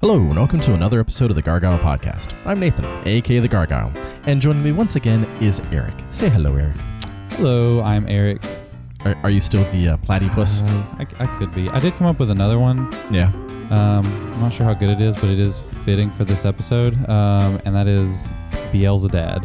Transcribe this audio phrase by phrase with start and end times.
[0.00, 2.34] Hello, and welcome to another episode of the Gargoyle Podcast.
[2.46, 3.92] I'm Nathan, aka the Gargoyle,
[4.24, 5.92] and joining me once again is Eric.
[6.12, 6.76] Say hello, Eric.
[7.32, 8.42] Hello, I'm Eric.
[9.04, 10.62] Are, are you still the uh, platypus?
[10.62, 11.68] Uh, I, I could be.
[11.68, 12.90] I did come up with another one.
[13.10, 13.30] yeah.
[13.70, 16.94] Um, I'm not sure how good it is, but it is fitting for this episode.
[17.08, 18.32] Um, and that is.
[18.72, 19.44] That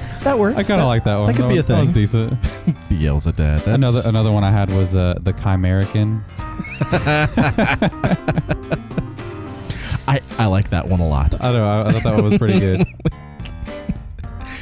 [0.38, 0.56] works.
[0.56, 1.26] I kind of like that one.
[1.28, 2.02] that could be was- a That was thing.
[2.02, 2.40] decent.
[2.90, 3.36] Beelzedad.
[3.36, 6.22] That's, Another another one I had was uh, the Chimerican.
[10.08, 11.34] I, I like that one a lot.
[11.40, 11.68] I don't know.
[11.68, 12.84] I, I thought that one was pretty good.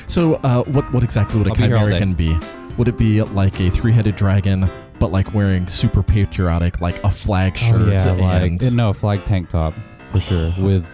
[0.06, 2.00] So, uh, what what exactly would a I'll be here all day.
[2.00, 2.38] chimerican be?
[2.78, 4.68] Would it be like a three-headed dragon,
[4.98, 7.76] but like wearing super patriotic, like a flag shirt?
[7.76, 9.74] oh, yeah, and like no a flag tank top
[10.12, 10.86] for sure with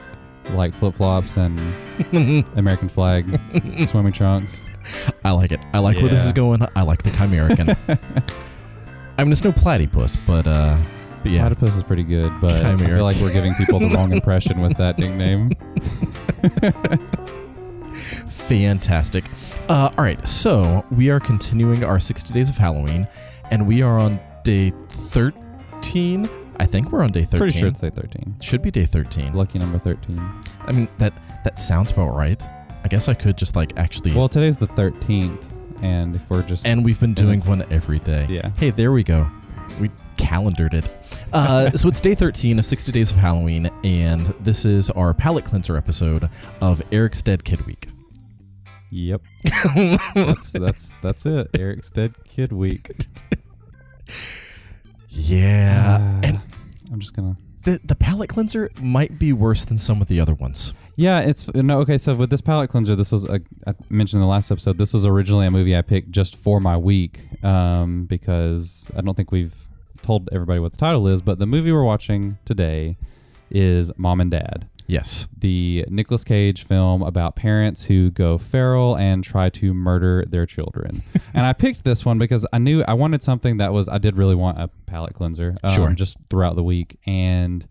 [0.51, 1.59] like flip flops and
[2.57, 3.41] American flag
[3.87, 4.65] swimming trunks.
[5.25, 5.61] I like it.
[5.73, 6.27] I like where this Yeah.
[6.27, 6.67] is going.
[6.77, 7.77] I like the chimerican.
[9.19, 10.77] I mean, it's no platypus, but uh,
[11.23, 12.87] but yeah, Platypus is pretty good, but I Chimeric.
[12.97, 15.53] feel like we're giving people the wrong impression with that nickname.
[18.29, 19.25] fantastic.
[19.69, 23.09] Uh, all right, so we are continuing our 60 days of Halloween,
[23.51, 26.29] and we are on day 13.
[26.59, 27.39] I think we're on day 13.
[27.39, 28.37] Pretty sure it's day 13.
[28.41, 29.35] should be day 13.
[29.35, 30.19] Lucky number 13.
[30.61, 31.13] I mean, that
[31.45, 32.41] that sounds about right.
[32.85, 34.13] I guess I could just like actually.
[34.15, 35.43] Well, today's the 13th,
[35.83, 36.67] and if we're just.
[36.67, 38.27] and we've been doing one every day.
[38.29, 38.51] yeah.
[38.59, 39.29] Hey, there we go.
[39.81, 40.89] We calendared it.
[41.33, 45.45] Uh, so it's day 13 of 60 Days of Halloween, and this is our palate
[45.45, 46.29] cleanser episode
[46.61, 47.89] of Eric's Dead Kid Week.
[48.91, 49.23] Yep.
[50.15, 51.49] That's that's that's it.
[51.59, 52.93] Eric's Dead Kid Week.
[55.15, 55.99] Yeah.
[56.01, 56.41] Uh, and
[56.93, 57.37] I'm just gonna.
[57.65, 60.75] the, the palate cleanser might be worse than some of the other ones.
[60.97, 61.99] Yeah, it's no okay.
[61.99, 64.79] So with this palate cleanser, this was a, I mentioned in the last episode.
[64.79, 69.17] This was originally a movie I picked just for my week, um, because I don't
[69.17, 69.69] think we've
[70.03, 71.21] told everybody what the title is.
[71.23, 72.97] But the movie we're watching today
[73.51, 75.29] is Mom and Dad, Yes.
[75.37, 81.01] the Nicolas Cage film about parents who go feral and try to murder their children.
[81.35, 84.17] and I picked this one because I knew I wanted something that was I did
[84.17, 85.93] really want a palate cleanser, um, Sure.
[85.93, 87.67] just throughout the week and.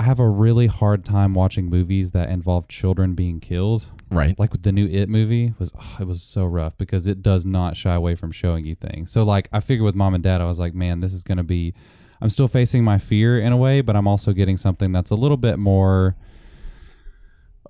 [0.00, 3.86] I have a really hard time watching movies that involve children being killed.
[4.12, 4.38] Right.
[4.38, 7.44] Like with the new It movie was oh, it was so rough because it does
[7.44, 9.10] not shy away from showing you things.
[9.10, 11.38] So like I figured with mom and dad I was like, man, this is going
[11.38, 11.74] to be
[12.20, 15.14] I'm still facing my fear in a way, but I'm also getting something that's a
[15.14, 16.16] little bit more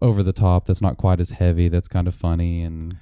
[0.01, 2.97] over the top that's not quite as heavy, that's kind of funny and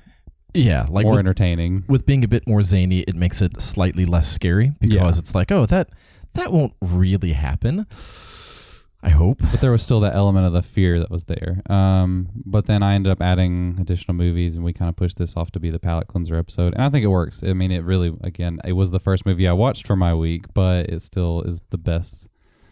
[0.54, 0.86] Yeah.
[0.88, 1.84] Like more with, entertaining.
[1.88, 5.20] with being a bit more zany, it makes it slightly less scary because Yeah.
[5.20, 5.90] it's like, oh, that
[6.34, 7.86] that won't really happen.
[9.02, 9.38] I hope.
[9.50, 11.62] But there was still that element of the fear that was there.
[11.70, 15.36] Um, but then I ended up adding additional movies, and we kind of pushed this
[15.36, 16.72] off to be the palate cleanser episode.
[16.74, 17.42] And I think it works.
[17.44, 20.46] I mean, it really, again, it was the first movie I watched for my week,
[20.54, 22.28] but it still is the best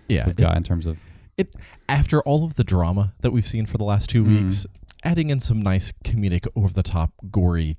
[0.09, 0.27] Yeah.
[0.27, 0.99] we've got in terms of.
[1.37, 1.55] it
[1.89, 4.45] after all of the drama that we've seen for the last two Mm.
[4.45, 4.67] weeks,
[5.05, 7.77] adding in some nice comedic, over the top, gory,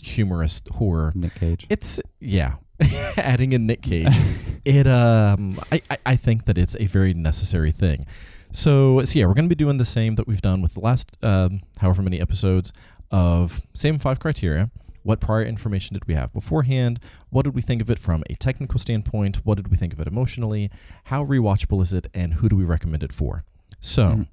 [0.00, 1.12] humorous horror.
[1.14, 1.66] Nick Cage.
[1.70, 2.54] It's yeah,
[3.16, 4.16] adding in Nick Cage.
[4.64, 8.06] it um, I, I I think that it's a very necessary thing.
[8.52, 11.10] So so yeah, we're gonna be doing the same that we've done with the last
[11.22, 12.72] um, however many episodes
[13.10, 14.70] of same five criteria.
[15.02, 16.98] What prior information did we have beforehand?
[17.28, 19.36] What did we think of it from a technical standpoint?
[19.44, 20.70] What did we think of it emotionally?
[21.04, 22.06] How rewatchable is it?
[22.14, 23.44] And who do we recommend it for?
[23.80, 24.26] So, Mhm.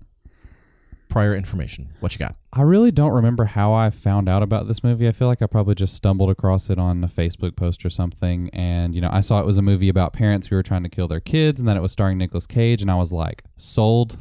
[1.12, 1.94] Prior information.
[2.00, 2.36] What you got?
[2.54, 5.08] I really don't remember how I found out about this movie.
[5.08, 8.50] I feel like I probably just stumbled across it on a Facebook post or something.
[8.54, 10.90] And, you know, I saw it was a movie about parents who were trying to
[10.90, 12.82] kill their kids and that it was starring Nicolas Cage.
[12.82, 14.18] And I was like, sold.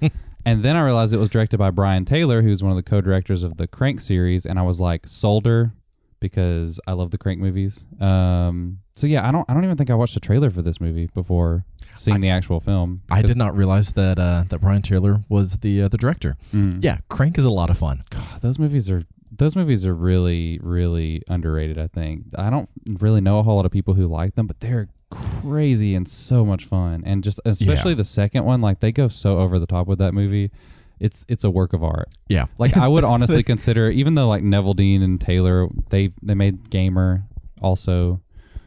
[0.46, 3.00] and then I realized it was directed by Brian Taylor, who's one of the co
[3.00, 4.46] directors of the Crank series.
[4.46, 5.72] And I was like, solder
[6.20, 7.84] because I love the Crank movies.
[8.00, 10.80] Um, so yeah, I don't, I don't even think I watched the trailer for this
[10.80, 11.64] movie before
[11.94, 13.02] seeing I- the actual film.
[13.10, 16.36] I did not realize that uh, that Brian Taylor was the uh, the director.
[16.52, 16.82] Mm.
[16.82, 18.02] Yeah, Crank is a lot of fun.
[18.10, 21.78] God, those movies are those movies are really really underrated.
[21.78, 24.60] I think I don't really know a whole lot of people who like them, but
[24.60, 27.02] they're crazy and so much fun.
[27.06, 30.12] And just especially the second one, like they go so over the top with that
[30.14, 30.50] movie.
[31.00, 32.08] It's it's a work of art.
[32.28, 36.70] Yeah, Like I would honestly consider, even though like Neveldine and Taylor, they they made
[36.70, 37.24] Gamer
[37.60, 38.20] also.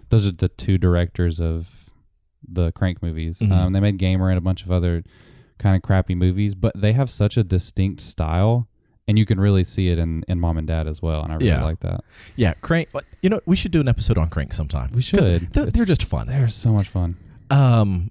[0.10, 1.92] Those are the two directors of
[2.48, 3.40] the Crank movies.
[3.40, 3.52] Mhm.
[3.52, 5.04] Um, they made Gamer and a bunch of other
[5.58, 8.68] kind of crappy movies, but they have such a distinct style,
[9.08, 11.22] and you can really see it in, in Mom and Dad as well.
[11.24, 11.64] And I really Yeah.
[11.64, 12.02] like that.
[12.36, 12.90] yeah, Crank.
[13.22, 14.90] You know, we should do an episode on Crank sometime.
[14.94, 15.54] We should.
[15.54, 16.28] They're, they're just fun.
[16.28, 17.16] They're so much fun.
[17.52, 18.10] Um,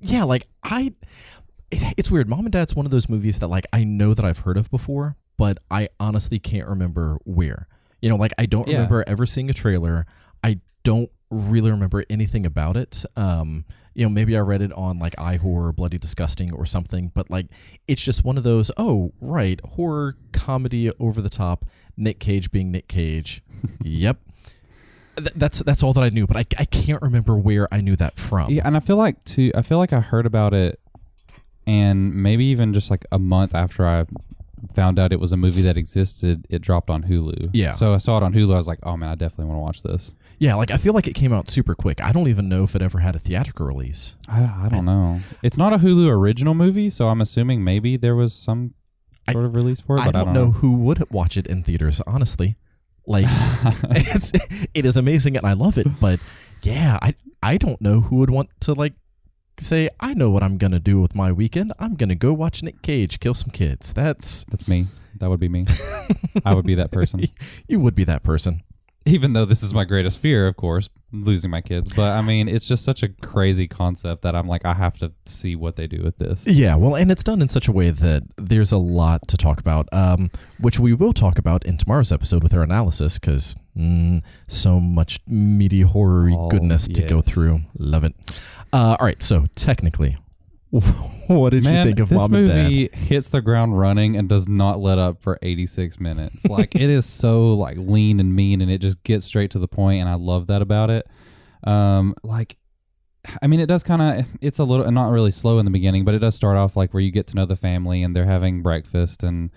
[0.00, 0.94] yeah, like I,
[1.70, 2.28] it, it's weird.
[2.28, 4.70] Mom and Dad's one of those movies that like I know that I've heard of
[4.70, 7.68] before, but I honestly can't remember where.
[8.02, 8.74] You know, like I don't Yeah.
[8.76, 10.06] remember ever seeing a trailer.
[10.44, 13.04] I don't really remember anything about it.
[13.16, 13.64] Um,
[13.94, 17.10] you know, maybe I read it on like iHorror, Bloody Disgusting, or something.
[17.14, 17.46] But like,
[17.88, 18.70] it's just one of those.
[18.76, 21.64] Oh, right, horror comedy, over the top.
[21.96, 23.42] Nick Cage being Nick Cage.
[23.82, 24.18] yep.
[25.16, 27.96] Th- that's that's all that I knew, but I, I can't remember where I knew
[27.96, 28.50] that from.
[28.50, 29.50] Yeah, and I feel like too.
[29.54, 30.78] I feel like I heard about it,
[31.66, 34.06] and maybe even just like a month after I
[34.74, 37.50] found out it was a movie that existed, it dropped on Hulu.
[37.52, 37.72] Yeah.
[37.72, 38.54] So I saw it on Hulu.
[38.54, 40.14] I was like, oh man, I definitely want to watch this.
[40.38, 42.02] Yeah, like I feel like it came out super quick.
[42.02, 44.16] I don't even know if it ever had a theatrical release.
[44.28, 45.20] I, I don't know.
[45.42, 48.74] It's not a Hulu original movie, so I'm assuming maybe there was some
[49.28, 50.04] I- sort of release for it.
[50.04, 52.56] But I But don't, know, who would watch it in theaters, honestly.
[53.06, 53.26] Like
[53.90, 54.32] it's
[54.74, 56.18] it is amazing and I love it, but
[56.62, 58.94] yeah, I I don't know who would want to like
[59.60, 61.72] say I know what I'm gonna do with my weekend.
[61.78, 63.92] I'm gonna go watch Nick Cage kill some kids.
[63.92, 64.88] That's That's me.
[65.18, 65.66] That would be me.
[66.44, 67.24] I would be that person.
[67.68, 68.62] you would be that person.
[69.06, 71.92] Even though this is my greatest fear, of course, losing my kids.
[71.94, 75.12] But I mean, it's just such a crazy concept that I'm like, I have to
[75.26, 76.44] see what they do with this.
[76.46, 79.60] Yeah, well, and it's done in such a way that there's a lot to talk
[79.60, 84.20] about, um, which we will talk about in tomorrow's episode with our analysis, because mm,
[84.48, 87.60] so much meaty horror Oh, goodness to go through.
[87.78, 88.14] Love it.
[88.72, 90.16] Uh, all right, so technically,
[90.70, 92.62] what did Man, you think of this Mom and Dad?
[92.64, 96.44] movie hits the ground running and does not let up for 86 minutes.
[96.48, 99.68] Like it is so like lean and mean, and it just gets straight to the
[99.68, 99.76] point.
[99.76, 101.06] point, and I love that about it.
[101.64, 102.56] Um, like,
[103.42, 104.26] I mean, it does kind of.
[104.40, 106.94] It's a little not really slow in the beginning, but it does start off like
[106.94, 109.50] where you get to know the family and they're having breakfast, and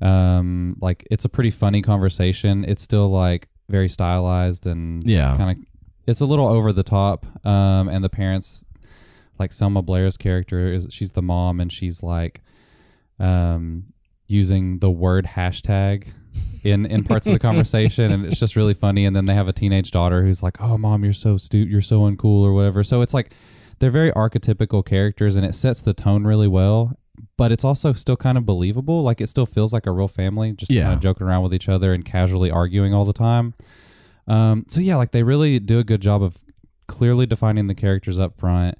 [0.00, 2.64] um, like it's a pretty funny conversation.
[2.64, 5.36] It's still like very stylized and Yeah.
[5.36, 5.64] kind of.
[6.06, 8.64] It's a little over the top, um, and the parents
[9.38, 12.42] like Selma Blair's character is she's the mom and she's like
[13.18, 13.84] um
[14.26, 16.08] using the word hashtag
[16.62, 19.48] in in parts of the conversation and it's just really funny and then they have
[19.48, 22.84] a teenage daughter who's like oh mom you're so stupid you're so uncool or whatever
[22.84, 23.32] so it's like
[23.78, 26.92] they're very archetypical characters and it sets the tone really well
[27.36, 30.52] but it's also still kind of believable like it still feels like a real family
[30.52, 30.82] just Yeah.
[30.84, 33.54] kind of joking around with each other and casually arguing all the time
[34.28, 36.38] um so yeah like they really do a good job of
[36.86, 38.76] clearly defining the characters up front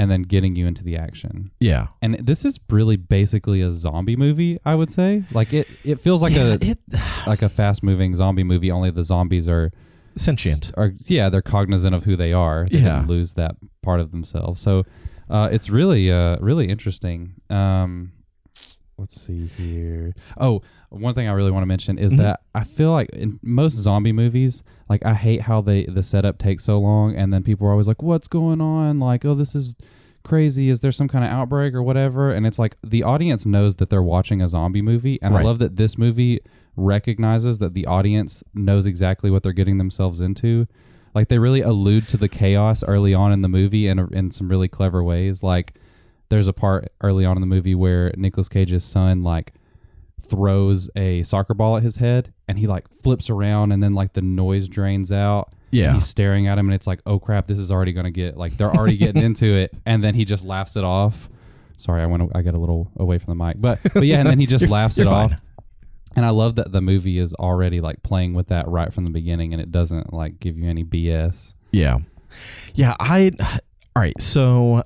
[0.00, 1.50] and then getting you into the action.
[1.58, 5.24] Yeah, And this is really basically a zombie movie, I would say.
[5.32, 6.78] Like it it feels like yeah, a it
[7.26, 9.72] like a fast moving zombie movie only the zombies are
[10.14, 10.70] sentient.
[10.76, 12.68] are yeah, they're cognizant of who they are.
[12.70, 13.04] They Yeah.
[13.08, 14.60] lose that part of themselves.
[14.60, 14.84] So
[15.30, 17.34] uh, it's really uh really interesting.
[17.50, 18.12] Um
[18.96, 20.12] let's see here.
[20.38, 20.60] Oh,
[20.90, 22.16] one thing I really want to mention is Mhm.
[22.18, 26.38] that I feel like in most zombie movies, like I hate how they the setup
[26.38, 28.98] takes so long and then people are always like, What's going on?
[28.98, 29.76] Like, oh this is
[30.24, 30.68] crazy.
[30.68, 32.32] Is there some kind of outbreak or whatever?
[32.32, 35.18] And it's like the audience knows that they're watching a zombie movie.
[35.22, 35.42] And Right.
[35.42, 36.40] I love that this movie
[36.76, 40.66] recognizes that the audience knows exactly what they're getting themselves into.
[41.14, 44.48] Like they really allude to the chaos early on in the movie in, in some
[44.48, 45.42] really clever ways.
[45.42, 45.74] Like
[46.28, 49.52] there's a part early on in the movie where Nicolas Cage's son like
[50.28, 54.12] throws a soccer ball at his head and he like flips around and then like
[54.12, 55.54] the noise drains out.
[55.70, 58.36] Yeah, He's staring at him and it's like, oh crap, this is already gonna get
[58.36, 61.28] like they're already getting into it, and then he just laughs it off.
[61.76, 64.26] Sorry, I went I got a little away from the mic, but but yeah, and
[64.28, 65.32] then he just laughs it fine.
[65.32, 65.42] off.
[66.18, 69.12] And I love that the movie is already like playing with that right from the
[69.12, 71.54] beginning, and it doesn't like give you any BS.
[71.70, 71.98] Yeah.
[72.74, 73.30] Yeah, I
[73.94, 74.82] all right, so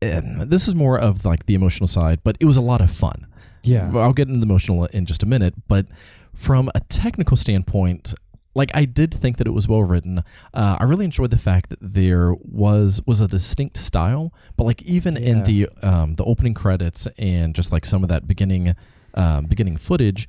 [0.00, 3.26] this is more of like the emotional side, but it was a lot of fun.
[3.62, 5.86] Yeah, I'll get into the emotional in just a minute, but
[6.34, 8.12] from a technical standpoint,
[8.54, 10.22] like I did think that it was well written.
[10.52, 14.82] Uh, I really enjoyed the fact that there was was a distinct style, but like
[14.82, 18.74] even in the um, the opening credits and just like some of that beginning
[19.14, 20.28] um, beginning footage,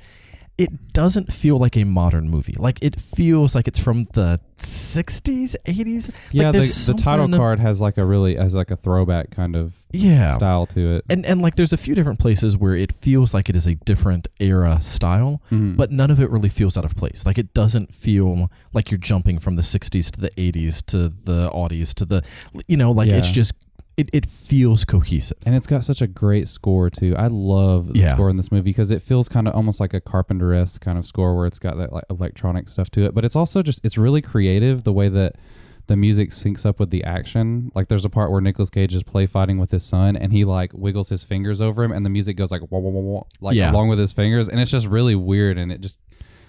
[0.57, 2.55] it doesn't feel like a modern movie.
[2.57, 6.09] Like it feels like it's from the '60s, '80s.
[6.31, 6.51] yeah.
[6.51, 9.83] like the, the title card has like a really has like a throwback kind of
[9.91, 11.05] Yeah, style to it.
[11.09, 13.75] and and like there's a few different places where it feels like it is a
[13.75, 15.75] different era style Mhm.
[15.75, 18.97] but none of it really feels out of place like it doesn't feel like you're
[18.97, 22.23] jumping from the 60s to the 80s to the audies to the
[22.67, 23.51] you know like it's just
[23.97, 27.15] it, it feels cohesive And it's got such a great score too.
[27.17, 28.13] I love the Yeah.
[28.13, 31.05] score in this movie because it feels kind of almost like a Carpenter-esque kind of
[31.05, 33.13] score where it's got that like electronic stuff to it.
[33.15, 35.35] But it's also just it's really creative the way that
[35.87, 37.71] the music syncs up with the action.
[37.75, 40.43] Like there's a part where Nicolas Cage is play fighting with his son and he
[40.43, 43.23] like wiggles his fingers over him and the music goes like wah, wah, wah, wah,
[43.39, 43.71] like Yeah.
[43.71, 45.99] along with his fingers and it's just really weird and it just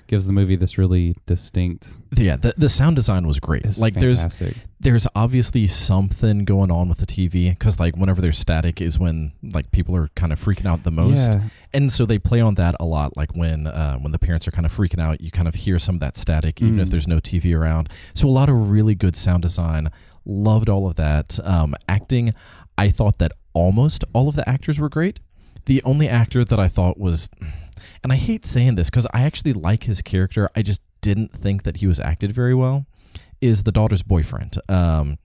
[0.07, 1.97] gives the movie this really distinct.
[2.17, 3.65] Yeah, the, the sound design was great.
[3.65, 4.57] It's like there's fantastic.
[4.81, 9.33] there's obviously something going on with the TV because like whenever there's static is when
[9.43, 11.43] like people are kind of freaking out the most, Yeah.
[11.75, 13.17] and so they play on that a lot.
[13.17, 15.79] Like when uh, when the parents are kind of freaking out, you kind of hear
[15.79, 16.91] some of that static even if Mm.
[16.91, 17.89] there's no TV around.
[18.15, 19.91] So a lot of really good sound design.
[20.25, 21.39] Loved all of that.
[21.45, 22.33] Um, acting,
[22.77, 25.21] I thought that almost all of the actors were great.
[25.67, 27.29] The only actor that I thought was,
[28.03, 30.49] and I hate saying this because I actually like his character.
[30.57, 32.87] I just didn't think that he was acted very well.
[33.41, 34.57] Is the daughter's boyfriend?
[34.69, 35.19] Um,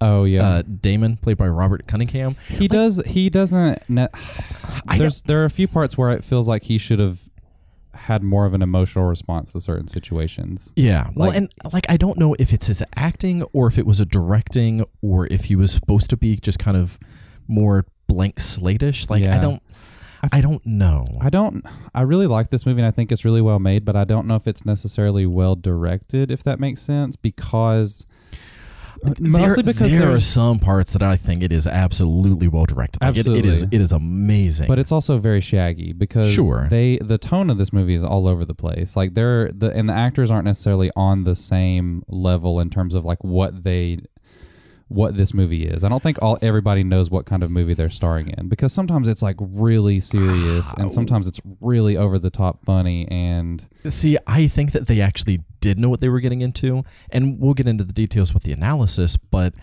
[0.00, 0.46] Oh yeah.
[0.56, 2.36] uh, Damon, played by Robert Cunningham.
[2.48, 3.00] he does.
[3.06, 3.78] He doesn't.
[3.88, 4.08] Ne-
[4.98, 7.20] there's there are a few parts where it feels like he should have
[7.94, 10.72] had more of an emotional response to certain situations.
[10.76, 11.08] Yeah.
[11.14, 14.04] Well, and like I don't know if it's his acting or if it was a
[14.04, 16.98] directing or if he was supposed to be just kind of
[17.46, 19.08] more blank slatish.
[19.08, 19.62] Like I don't,
[20.32, 21.04] I don't know.
[21.20, 21.64] I don't.
[21.94, 23.84] I really like this movie, and I think it's really well made.
[23.84, 28.06] But I don't know if it's necessarily well directed, if that makes sense, because
[29.04, 32.64] uh, mostly there, because there are some parts that I think it is absolutely well
[32.64, 33.02] directed.
[33.02, 33.76] Like it, it is, Absolutely.
[33.76, 34.68] it is amazing.
[34.68, 36.66] but it's also very shaggy because Sure.
[36.70, 38.96] they the tone of this movie is all over the place.
[38.96, 43.04] Like they're the and the actors aren't necessarily on the same level in terms of
[43.04, 43.98] like what they
[44.88, 45.82] what this movie is.
[45.82, 49.08] I don't think all everybody knows what kind of movie they're starring in because sometimes
[49.08, 54.46] it's like really serious and sometimes it's really over the top funny and See, I
[54.46, 57.84] think that they actually did know what they were getting into, and we'll get into
[57.84, 59.54] the details with the analysis, but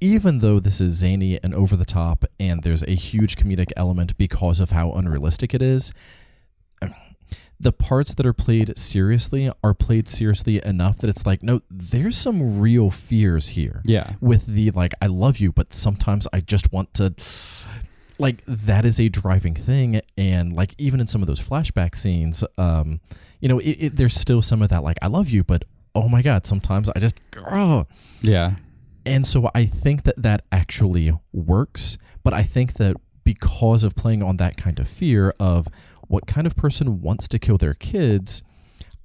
[0.00, 4.16] even though this is zany and over the top and there's a huge comedic element
[4.18, 5.92] because of how unrealistic it is,
[7.58, 12.16] the parts that are played seriously are played seriously enough that it's like, no, there's
[12.16, 14.14] some real fears here yeah.
[14.20, 17.14] with the like I love you, but sometimes I just want to
[18.18, 22.44] like that is a driving thing and like even in some of those flashback scenes
[22.58, 23.00] um
[23.40, 26.08] you know it, it, there's still some of that like I love you but oh
[26.08, 27.86] my god sometimes I just oh.
[28.22, 28.54] Yeah.
[29.04, 34.22] and so I think that that actually works but I think that because of playing
[34.22, 35.66] on that kind of fear of
[36.08, 38.42] what kind of person wants to kill their kids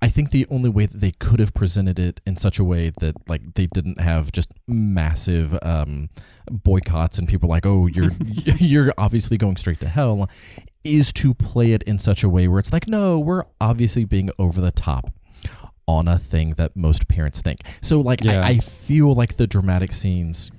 [0.01, 2.91] I think the only way that they could have presented it in such a way
[3.01, 6.09] that like they didn't have just massive um,
[6.49, 10.29] boycotts and people like, oh, you're you're obviously going straight to hell,
[10.85, 14.29] is to play it in such a way where it's like, no, we're obviously being
[14.39, 15.11] over the top
[15.85, 17.59] on a thing that most parents think.
[17.81, 18.41] So like, Yeah.
[18.41, 20.49] I, I feel like the dramatic scenes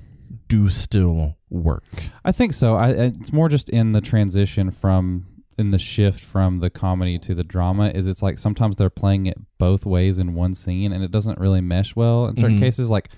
[0.48, 1.84] do still work.
[2.24, 2.74] I think so.
[2.74, 5.26] I, it's more just in the transition from
[5.60, 9.26] in the shift from the comedy to the drama is it's like sometimes they're playing
[9.26, 12.60] it both ways in one scene and it doesn't really mesh well in certain Mhm.
[12.60, 13.10] cases like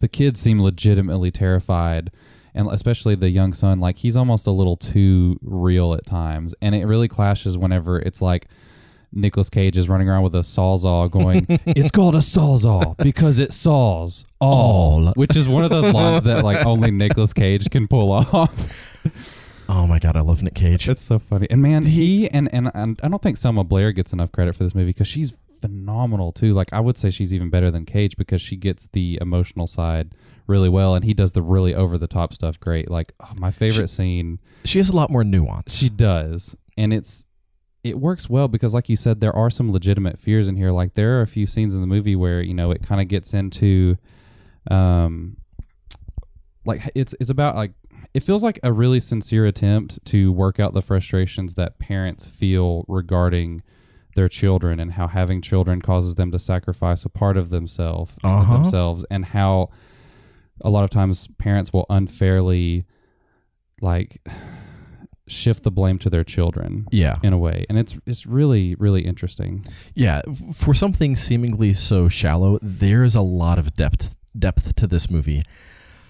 [0.00, 2.10] the kids seem legitimately terrified
[2.54, 6.74] and especially the young son like he's almost a little too real at times and
[6.74, 8.46] it really clashes whenever it's like
[9.12, 13.52] Nicolas Cage is running around with a sawzall going, It's called a sawzall because it
[13.52, 15.06] saws all.
[15.06, 15.12] All.
[15.14, 18.95] Which is one of those lines that like only Nicolas Cage can pull off.
[19.68, 20.88] Oh my god, I love Nick Cage.
[20.88, 21.46] It's so funny.
[21.50, 24.62] And man, he and, and and I don't think Selma Blair gets enough credit for
[24.64, 26.54] this movie because she's phenomenal too.
[26.54, 30.14] Like I would say she's even better than Cage because she gets the emotional side
[30.46, 32.90] really well and he does the really over the top stuff great.
[32.90, 35.76] Like oh, my favorite scene She has a lot more nuance.
[35.76, 36.54] she does.
[36.76, 37.26] And it's
[37.82, 40.70] it works well because like you said there are some legitimate fears in here.
[40.70, 43.08] Like there are a few scenes in the movie where, you know, it kind of
[43.08, 43.96] gets into
[44.70, 45.36] um
[46.64, 47.72] like it's it's about like
[48.14, 52.84] it feels like a really sincere attempt to work out the frustrations that parents feel
[52.88, 53.62] regarding
[54.14, 58.54] their children and how having children causes them to sacrifice a part of themselves Uh-huh.
[58.56, 59.68] themselves and how
[60.62, 62.86] a lot of times parents will unfairly
[63.82, 64.26] like
[65.28, 67.18] shift the blame to their children yeah.
[67.22, 70.22] in a way and it's it's really really interesting Yeah,
[70.54, 75.42] for something seemingly so shallow, there is a lot of depth depth to this movie.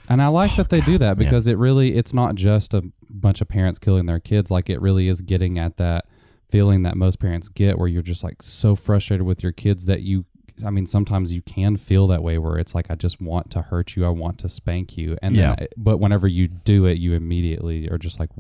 [0.09, 2.83] And I like Oh, that they do that because it really it's not just a
[3.11, 6.07] bunch of parents killing their kids like it really is getting at that
[6.51, 10.03] feeling that most parents get where you're just like so frustrated with your kids that
[10.03, 10.25] you
[10.65, 13.63] I mean sometimes you can feel that way where it's like I just want to
[13.63, 15.17] hurt you, I want to spank you.
[15.23, 15.55] And Yeah.
[15.57, 18.31] then, but whenever you do it you immediately are just like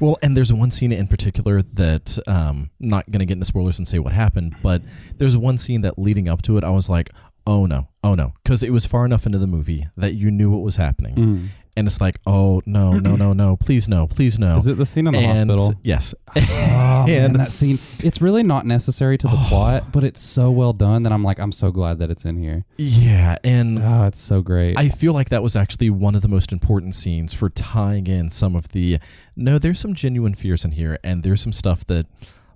[0.00, 3.78] Well, and there's one scene in particular that um not going to get into spoilers
[3.78, 4.82] and say what happened, but
[5.18, 7.10] there's one scene that leading up to it I was like,
[7.46, 7.88] "Oh no.
[8.04, 10.76] Oh no." Cuz it was far enough into the movie that you knew what was
[10.76, 11.14] happening.
[11.16, 11.48] Mm.
[11.74, 13.56] And it's like, "Oh, no, no, no, no.
[13.56, 14.06] Please no.
[14.06, 15.74] Please no." Is it the scene in the And- hospital?
[15.82, 16.14] Yes.
[16.36, 17.78] Oh, man, And- that scene.
[18.00, 19.46] It's really not necessary to the oh.
[19.48, 22.36] plot, but it's so well done that I'm like, I'm so glad that it's in
[22.36, 22.64] here.
[22.76, 24.78] yeah, and Oh, it's so great.
[24.78, 28.28] I feel like that was actually one of the most important scenes for tying in
[28.28, 28.98] some of the
[29.34, 32.06] no, there's some genuine fears in here and there's some stuff that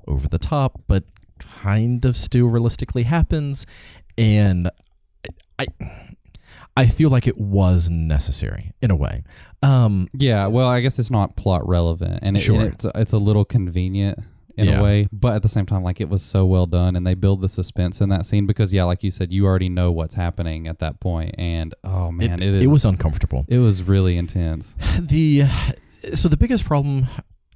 [0.07, 1.05] over the top, but
[1.39, 3.67] kind of still realistically happens,
[4.19, 4.71] and
[5.59, 5.67] I
[6.77, 9.23] I feel like it was necessary in a way.
[9.63, 12.65] Um, Yeah, well, I guess it's not plot relevant, and it, Sure.
[12.67, 14.19] it's it's a little convenient
[14.59, 14.81] in Yeah.
[14.81, 17.15] a way, but at the same time, like it was so well done, and they
[17.15, 20.15] build the suspense in that scene because, yeah, like you said, you already know what's
[20.15, 23.45] happening at that point, and oh man, it, it is it was uncomfortable.
[23.49, 24.77] it was really intense.
[25.01, 25.45] the
[26.15, 27.07] so the biggest problem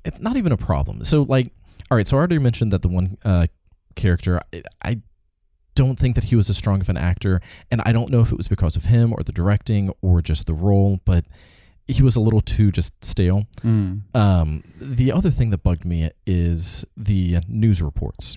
[0.04, 1.52] it's not even a problem so like
[1.90, 3.46] all right so i already mentioned that the one uh
[3.94, 5.00] character I, I
[5.80, 7.34] don't think that he was as strong of an actor
[7.70, 10.42] and i don't know if it was because of him or the directing or just
[10.46, 11.24] the role but
[11.96, 13.90] he was a little too just stale Mm.
[14.24, 14.48] um
[15.00, 18.36] the other thing that bugged me is the news reports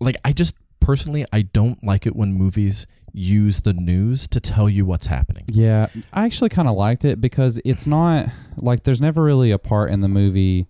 [0.00, 4.68] like i just personally i don't like it when movies use the news to tell
[4.76, 8.26] you what's happening Yeah, I actually kind of liked it because it's not
[8.56, 10.66] like there's never really a part in the movie.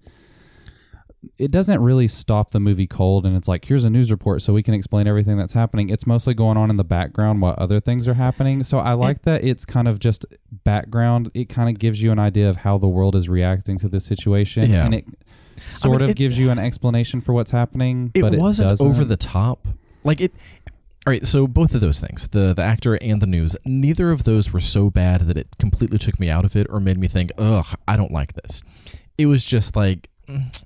[1.39, 4.53] It doesn't really stop the movie cold, and it's like here's a news report so
[4.53, 5.89] we can explain everything that's happening.
[5.91, 8.65] It's mostly going on in the background while other things are happening.
[8.65, 10.27] So I like that it's kind of just
[10.65, 11.31] background.
[11.35, 14.05] It kind of gives you an idea of how the world is reacting to this
[14.05, 14.85] situation, Yeah.
[14.85, 15.05] and it
[15.69, 18.11] sort mean, of it- gives you an explanation for what's happening.
[18.15, 18.87] it but wasn't it doesn't.
[18.87, 19.69] over the top
[20.03, 20.33] like it
[21.07, 24.25] all right so both of those things the the actor and the news neither of
[24.25, 27.07] those were so bad that it completely took me out of it or made me
[27.07, 28.61] think ugh i don't like this
[29.19, 30.63] it was just like mm,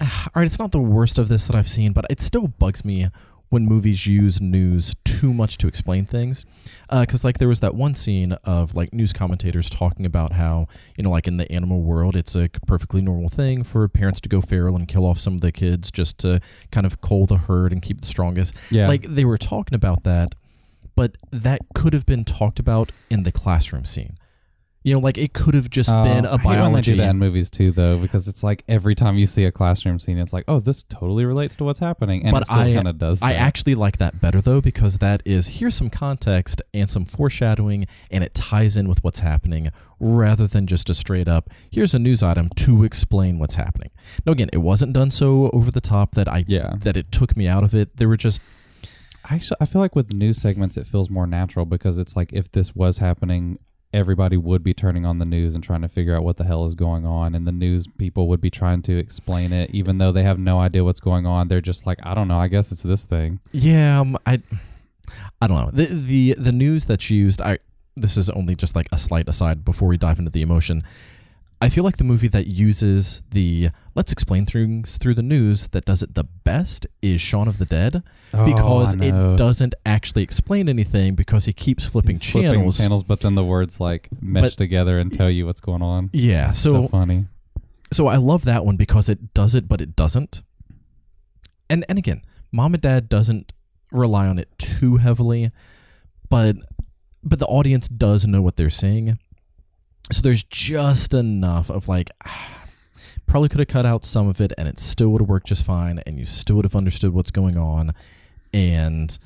[0.00, 2.84] all right it's not the worst of this that i've seen but it still bugs
[2.84, 3.08] me
[3.54, 6.44] when movies use news too much to explain things.
[6.90, 10.66] Uh, because like there was that one scene of like news commentators talking about how
[10.96, 14.28] you know like in the animal world it's a perfectly normal thing for parents to
[14.28, 16.40] go feral and kill off some of the kids just to
[16.72, 18.54] kind of cull the herd and keep the strongest.
[18.70, 20.34] Yeah, like they were talking about that
[20.96, 24.16] but that could have been talked about in the classroom scene
[24.84, 26.92] you know like it could have just Oh, been a I hate when they biology
[26.92, 29.98] do that in movies too, though, because it's like every time you see a classroom
[29.98, 32.74] scene, it's like, oh, this totally relates to what's happening, and But it still I-
[32.74, 33.20] kind of does.
[33.22, 37.86] I actually like that better though because that is here's some context and some foreshadowing
[38.10, 41.98] and it ties in with what's happening rather than just a straight up here's a
[41.98, 43.90] news item to explain what's happening.
[44.26, 46.74] Now again, it wasn't done so over the top that I yeah.
[46.80, 47.96] that it took me out of it.
[47.96, 48.42] There were just
[49.30, 52.52] Actually, I feel like with news segments, it feels more natural because it's like if
[52.52, 53.58] this was happening,
[53.94, 56.66] everybody would be turning on the news and trying to figure out what the hell
[56.66, 60.12] is going on, and the news people would be trying to explain it, even though
[60.12, 61.48] they have no idea what's going on.
[61.48, 62.38] They're just like, I don't know.
[62.38, 63.40] I guess it's this thing.
[63.52, 64.42] yeah, um, I
[65.40, 65.70] I don't know.
[65.72, 67.58] The the the news that's used I
[67.96, 70.82] this is only just like a slight aside before we dive into the emotion.
[71.60, 75.84] I feel like the movie that uses the let's explain things through the news that
[75.84, 78.02] does it the best is Shaun of the Dead
[78.32, 82.78] because Oh, I it doesn't actually explain anything because he keeps flipping It's flipping channels.
[82.78, 86.10] channels, but then the words like mesh But- together and tell you what's going on.
[86.12, 87.26] Yeah, so so funny.
[87.92, 90.42] so I love that one because it does it but it doesn't.
[91.70, 93.52] And and again, mom and dad doesn't
[93.92, 95.50] rely on it too heavily,
[96.28, 96.56] but
[97.22, 99.18] but the audience does know what they're saying.
[100.12, 102.63] So there's just enough of like ah,
[103.26, 105.64] probably could have cut out some of it and it still would have worked just
[105.64, 107.92] fine and you still would have understood what's going on.
[108.52, 109.16] And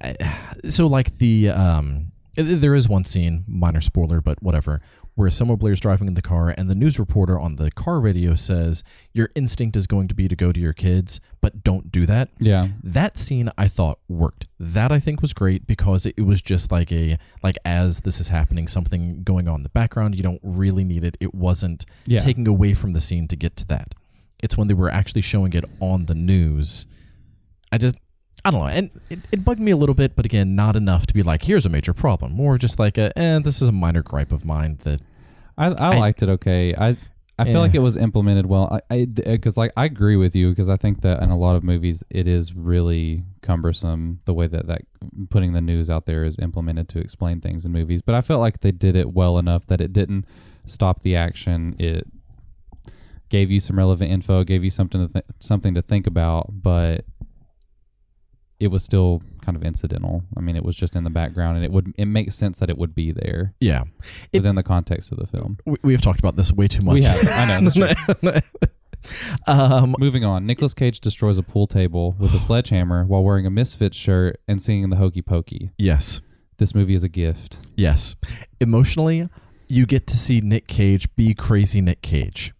[0.00, 0.16] I,
[0.68, 4.80] so like the um there is one scene minor spoiler but whatever
[5.14, 8.34] where Selma Blair's driving in the car and the news reporter on the car radio
[8.34, 12.06] says your instinct is going to be to go to your kids but don't do
[12.06, 12.68] that Yeah.
[12.82, 14.46] that scene I thought worked.
[14.58, 18.28] That I think was great because it was just like a like as this is
[18.28, 20.14] happening, something going on in the background.
[20.16, 21.16] You don't really need it.
[21.20, 22.18] It wasn't Yeah.
[22.18, 23.94] taking away from the scene to get to that.
[24.42, 26.86] It's when they were actually showing it on the news.
[27.70, 27.96] I just
[28.44, 31.06] I don't know, and it, it bugged me a little bit, but again, not enough
[31.06, 32.32] to be like, here's a major problem.
[32.32, 35.00] More just like a, eh, this is a minor gripe of mine that
[35.56, 36.74] I, I, I- liked it okay.
[36.74, 36.96] I
[37.38, 37.58] I feel Yeah.
[37.60, 38.78] like it was implemented well.
[38.90, 41.64] I because like I agree with you because I think that in a lot of
[41.64, 44.82] movies it is really cumbersome the way that that
[45.30, 48.02] putting the news out there is implemented to explain things in movies.
[48.02, 50.26] But I felt like they did it well enough that it didn't
[50.66, 51.74] stop the action.
[51.78, 52.06] It
[53.28, 57.06] gave you some relevant info, gave you something to th- something to think about, but
[58.62, 60.22] it was still kind of incidental.
[60.36, 62.70] I mean, it was just in the background, and it would it makes sense that
[62.70, 63.82] it would be there yeah,
[64.32, 65.58] It- within the context of the film.
[65.82, 66.94] we, have talked about this way too much.
[66.94, 67.28] We have.
[67.28, 68.40] I know.
[69.48, 73.50] Um, Moving on, Nicolas Cage destroys a pool table with a sledgehammer while wearing a
[73.50, 75.72] Misfits shirt and singing the Hokey Pokey.
[75.76, 76.20] yes.
[76.58, 77.66] This movie is a gift.
[77.76, 78.14] Yes.
[78.60, 79.28] Emotionally,
[79.66, 82.52] you get to see Nick Cage be crazy Nick Cage.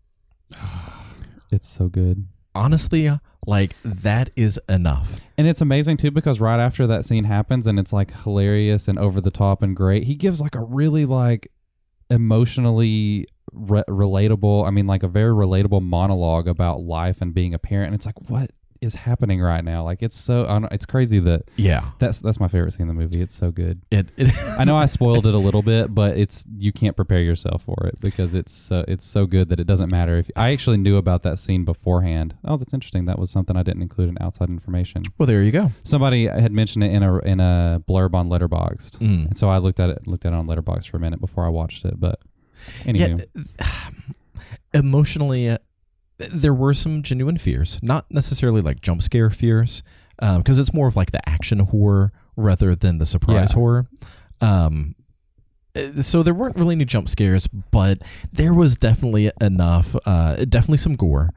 [1.53, 2.27] It's so good.
[2.55, 3.09] Honestly,
[3.46, 5.20] like that is enough.
[5.37, 8.98] And it's amazing too because right after that scene happens and it's like hilarious and
[8.98, 11.50] over the top and great, he gives like a really like
[12.11, 17.59] emotionally re- relatable, I mean like a very relatable monologue about life and being a
[17.59, 18.50] parent and it's like what
[18.83, 19.85] is happening right now?
[19.85, 21.90] Like it's so I don't- it's crazy that Yeah.
[21.99, 23.23] that's that's my favorite scene in the movie.
[23.23, 23.81] It's so good.
[23.90, 27.21] It, it I know I spoiled it a little bit, but it's you can't prepare
[27.21, 30.51] yourself for it because it's so it's so good that it doesn't matter if I
[30.51, 32.35] actually knew about that scene beforehand.
[32.45, 33.05] Oh, that's interesting.
[33.07, 35.05] That was something I didn't include in outside information.
[35.18, 35.71] well, there you go.
[35.85, 39.27] Somebody had mentioned it in a in a blurb on Letterboxd, Mm.
[39.29, 41.47] and so I looked at it looked at it on Letterboxd for a minute before
[41.47, 42.01] I watched it.
[42.01, 42.18] But
[42.85, 43.42] anywho, Yeah,
[44.75, 45.59] emotionally, uh,
[46.18, 49.83] there were some genuine fears, not necessarily like jump scare fears,
[50.20, 53.55] because it's more of like the action horror rather than the surprise Yeah.
[53.55, 53.87] horror.
[54.40, 54.94] Um,
[55.75, 57.98] uh, so there weren't really any jump scares, but
[58.33, 61.31] there was definitely enough, uh, definitely some gore,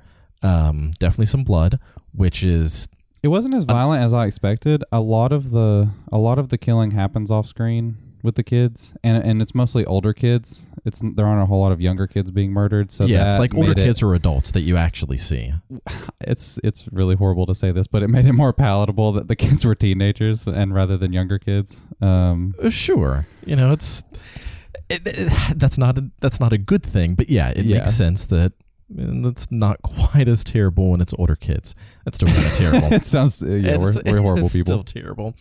[0.44, 1.80] um, definitely some blood,
[2.12, 2.88] which is
[3.24, 4.84] it wasn't as violent as I expected.
[4.92, 8.94] A lot of the a lot of the killing happens off screen with the kids,
[9.04, 10.66] and and it's mostly older kids.
[10.86, 12.92] It's there aren't a whole lot of younger kids being murdered.
[12.92, 15.52] So yeah, it's like older it- kids or adults that you actually see.
[16.22, 19.36] it's it's really horrible to say this, but it made it more palatable that the
[19.36, 21.86] kids were teenagers and rather than younger kids.
[22.02, 24.04] Um, Uh, Sure, you know it's
[24.90, 27.80] it, it- that's not a, that's not a good thing, but yeah, it Yeah.
[27.80, 28.54] makes sense that
[28.96, 31.74] and it's not quite as terrible when it's older kids.
[32.04, 32.94] That's still kind of terrible.
[33.00, 34.84] it sounds uh, yeah, we're, we're horrible it's people.
[34.84, 35.36] Still terrible.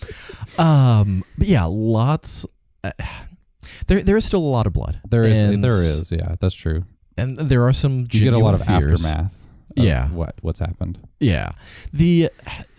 [0.59, 2.47] Um, but yeah, lots.
[2.83, 2.93] Uh,
[3.87, 5.01] there there is still a lot of blood.
[5.09, 6.85] There is And- there is yeah, that's true.
[7.17, 8.01] and there are some.
[8.11, 9.05] You get a lot of fears.
[9.05, 9.33] aftermath.
[9.77, 10.09] of Yeah.
[10.11, 10.99] what what's happened.
[11.21, 11.51] Yeah.
[11.93, 12.31] The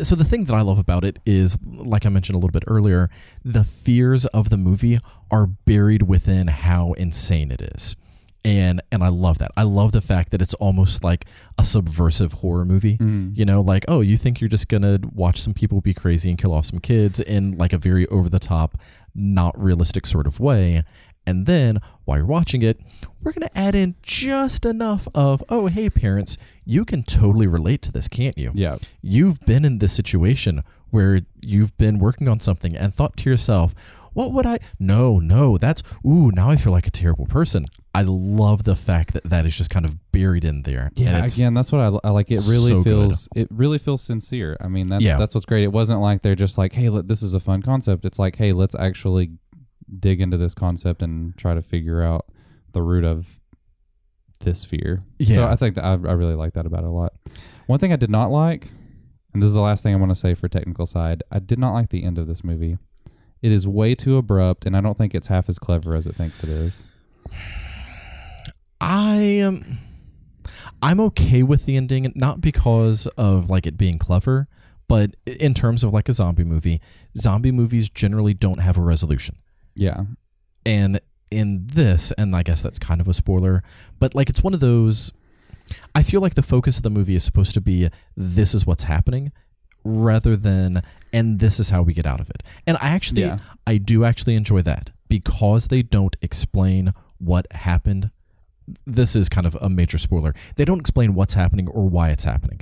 [0.01, 2.63] so the thing that I love about it is like I mentioned a little bit
[2.67, 3.09] earlier,
[3.43, 4.99] the fears of the movie
[5.31, 7.95] are buried within how insane it is.
[8.45, 9.51] And and I love that.
[9.57, 11.25] I love the fact that it's almost like
[11.57, 12.97] a subversive horror movie.
[12.99, 13.35] Mm.
[13.35, 16.37] You know, like, oh, you think you're just gonna watch some people be crazy and
[16.37, 18.77] kill off some kids in like a very over the top,
[19.15, 20.83] not realistic sort of way.
[21.25, 22.79] And then while you're watching it,
[23.23, 27.91] we're gonna add in just enough of, oh, hey parents, you can totally relate to
[27.91, 28.51] this, can't you?
[28.53, 28.77] Yeah.
[29.01, 33.73] You've been in this situation where you've been working on something and thought to yourself,
[34.13, 34.59] what would I?
[34.79, 37.65] No, no, that's, ooh, now I feel like a terrible person.
[37.95, 40.91] I love the fact that that is just kind of buried in there.
[40.95, 42.29] Yeah, again, that's what I, I like.
[42.31, 42.83] It really so good.
[42.83, 44.57] feels it really feels sincere.
[44.59, 45.17] I mean, that's Yeah.
[45.17, 45.63] that's what's great.
[45.63, 48.05] It wasn't like they're just like, hey, let, this is a fun concept.
[48.05, 49.31] It's like, hey, let's actually
[49.99, 52.25] dig into this concept and try to figure out
[52.73, 53.39] the root of
[54.41, 54.99] this fear.
[55.17, 57.13] Yeah, So I think that I, I really like that about it a lot.
[57.67, 58.71] One thing I did not like,
[59.33, 61.59] and this is the last thing I want to say for technical side, I did
[61.59, 62.77] not like the end of this movie.
[63.41, 66.15] It is way too abrupt, and I don't think it's half as clever as it
[66.15, 66.85] thinks it is.
[68.81, 69.79] I am
[70.81, 74.47] I'm okay with the ending, not because of like it being clever,
[74.87, 76.81] but in terms of like a zombie movie,
[77.17, 79.37] zombie movies generally don't have a resolution.
[79.73, 80.03] Yeah,
[80.65, 83.63] And in this, and I guess that's kind of a spoiler,
[83.99, 85.11] but like it's one of those
[85.95, 88.83] I feel like the focus of the movie is supposed to be this is what's
[88.83, 89.31] happening
[89.83, 92.43] rather than and this is how we get out of it.
[92.67, 93.39] And I actually Yeah.
[93.65, 98.11] I do actually enjoy that because they don't explain what happened.
[98.85, 100.33] This is kind of a major spoiler.
[100.55, 102.61] They don't explain what's happening or why it's happening.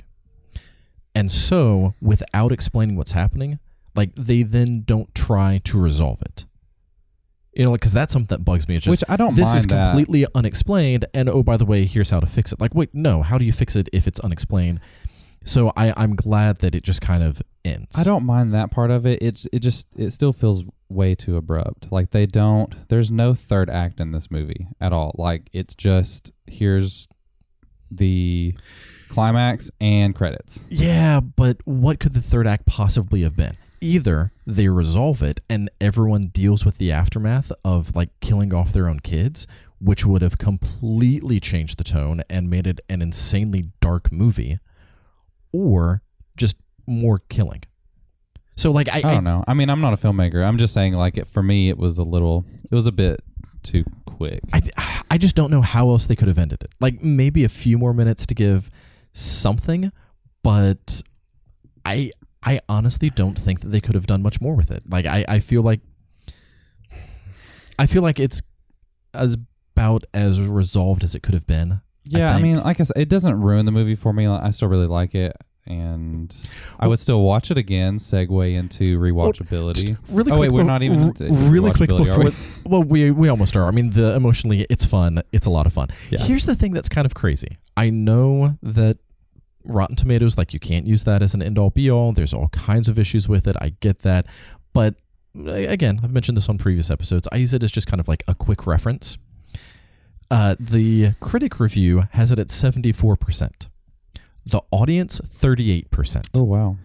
[1.14, 3.60] And so, without explaining what's happening,
[3.94, 6.44] like they then don't try to resolve it.
[7.52, 8.74] You know, because that's something that bugs me.
[8.74, 9.92] It's just which I don't this is that.
[9.92, 12.60] completely unexplained, and oh, by the way, here's how to fix it.
[12.60, 14.80] Like, wait, no, how do you fix it if it's unexplained?
[15.44, 17.96] So I, I'm glad that it just kind of ends.
[17.96, 19.20] I don't mind that part of it.
[19.22, 21.90] It's it just it still feels way too abrupt.
[21.92, 25.14] Like they don't there's no third act in this movie at all.
[25.18, 27.08] Like it's just here's
[27.90, 28.54] the
[29.08, 30.64] climax and credits.
[30.68, 33.56] Yeah, but what could the third act possibly have been?
[33.80, 38.88] Either they resolve it and everyone deals with the aftermath of like killing off their
[38.88, 39.46] own kids,
[39.78, 44.58] which would have completely changed the tone and made it an insanely dark movie,
[45.52, 46.02] or
[46.36, 47.62] just more killing.
[48.56, 49.44] So like I, I don't know.
[49.46, 50.46] I mean, I'm not a filmmaker.
[50.46, 53.20] I'm just saying like it for me it was a little it was a bit
[53.62, 54.40] too quick.
[54.52, 56.72] I, I just don't know how else they could have ended it.
[56.80, 58.70] Like maybe a few more minutes to give
[59.12, 59.90] something,
[60.42, 61.02] but
[61.84, 62.12] I
[62.42, 64.82] I honestly don't think that they could have done much more with it.
[64.88, 65.80] Like I, I feel like
[67.78, 68.40] I feel like it's
[69.12, 69.36] as
[69.74, 71.80] about as resolved as it could have been.
[72.04, 72.42] yeah, I, think.
[72.44, 74.26] mean, like I said, it doesn't ruin the movie for me.
[74.26, 76.34] I still really like it and
[76.78, 79.96] I would still watch it again, segue into rewatchability.
[80.08, 82.30] Really Oh, quick, wait, we're not even r- really quick before.
[82.66, 83.66] Well, we we almost are.
[83.66, 85.22] I mean, the emotionally, it's fun.
[85.32, 85.88] It's a lot of fun.
[86.10, 86.20] Yeah.
[86.20, 87.58] Here's the thing that's kind of crazy.
[87.76, 88.98] I know that
[89.64, 92.12] Rotten Tomatoes, like you can't use that as an end all be all.
[92.12, 93.56] There's all kinds of issues with it.
[93.60, 94.26] I get that,
[94.72, 94.94] but
[95.46, 97.26] again, I've mentioned this on previous episodes.
[97.32, 99.18] I use it as just kind of like a quick reference.
[100.30, 103.68] Uh, the critic review has it at 74%.
[104.46, 106.26] The audience, 38%.
[106.34, 106.76] Oh wow,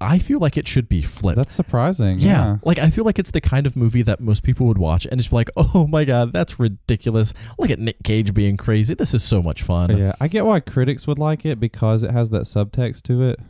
[0.00, 1.36] I feel like it should be flipped.
[1.36, 2.20] that's surprising.
[2.20, 2.28] yeah.
[2.30, 2.56] Yeah.
[2.62, 5.18] Like, I feel like it's the kind of movie that most people would watch and
[5.18, 7.34] just be like, oh my God, that's ridiculous.
[7.58, 8.94] Look at Nick Cage being crazy.
[8.94, 9.96] This is so much fun.
[9.98, 13.40] Yeah, I get why critics would like it because it has that subtext to it.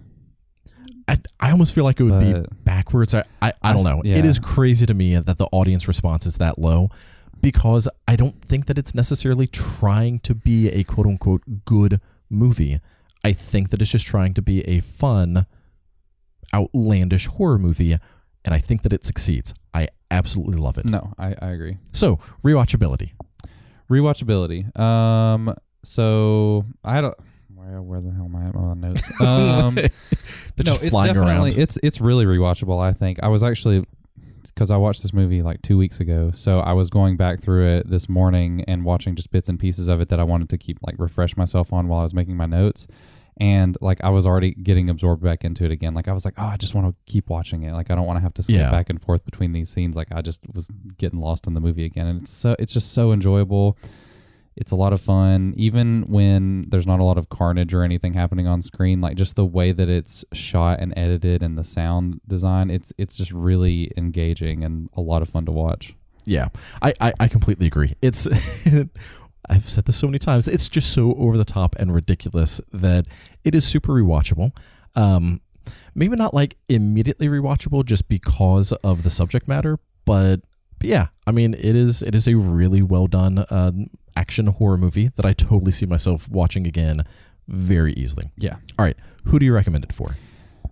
[1.06, 3.14] I, I almost feel like it would be backwards.
[3.14, 4.02] I, I, I don't know.
[4.04, 4.16] yeah.
[4.16, 6.90] It is crazy to me that the audience response is that low
[7.40, 12.80] because I don't think that it's necessarily trying to be a quote unquote good movie.
[13.24, 15.46] I think that it's just trying to be a fun,
[16.54, 17.96] outlandish horror movie,
[18.44, 19.52] and I think that it succeeds.
[19.74, 20.84] I absolutely love it.
[20.86, 21.78] No, I, I agree.
[21.92, 23.10] So, rewatchability.
[23.90, 24.78] Rewatchability.
[24.78, 27.14] Um, so I had a
[27.54, 29.12] where, where the hell am I at on the notes?
[29.20, 31.58] Um, no, just it's flying definitely around.
[31.58, 32.80] it's it's really rewatchable.
[32.80, 33.84] I think I was actually
[34.50, 37.66] because I watched this movie like two weeks ago, so I was going back through
[37.78, 40.58] it this morning and watching just bits and pieces of it that I wanted to
[40.58, 42.86] keep like refresh myself on while I was making my notes.
[43.40, 45.94] And like I was already getting absorbed back into it again.
[45.94, 47.72] Like I was like, oh, I just want to keep watching it.
[47.72, 48.70] Like I don't want to have to skip Yeah.
[48.70, 49.94] back and forth between these scenes.
[49.94, 52.92] Like I just was getting lost in the movie again, and it's so it's just
[52.92, 53.78] so enjoyable.
[54.60, 58.14] It's a lot of fun, even when there's not a lot of carnage or anything
[58.14, 59.00] happening on screen.
[59.00, 62.68] Like just the way that it's shot and edited, and the sound design.
[62.68, 65.94] It's it's just really engaging and a lot of fun to watch.
[66.24, 66.48] Yeah,
[66.82, 67.94] I, I, I completely agree.
[68.02, 68.28] It's
[69.48, 70.48] I've said this so many times.
[70.48, 73.06] It's just so over the top and ridiculous that
[73.44, 74.52] it is super rewatchable.
[74.94, 75.40] Um,
[75.94, 80.40] maybe not like immediately rewatchable just because of the subject matter, but,
[80.78, 83.72] but yeah, I mean it is it is a really well done uh,
[84.18, 87.04] action horror movie that I totally see myself watching again
[87.46, 88.26] very easily.
[88.36, 88.56] Yeah.
[88.78, 90.16] All right, who do you recommend it for?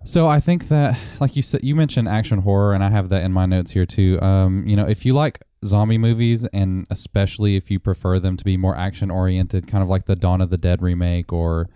[0.03, 3.23] So I think that, like you said, you mentioned action horror, and I have that
[3.23, 4.19] in my notes here too.
[4.21, 8.43] Um, you know, if you like zombie movies, and especially if you prefer them to
[8.43, 11.67] be more action oriented, kind of like the Dawn of the Dead remake or